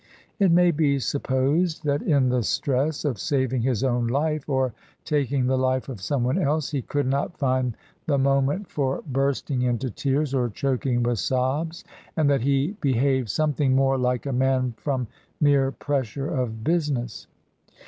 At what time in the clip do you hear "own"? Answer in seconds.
3.83-4.07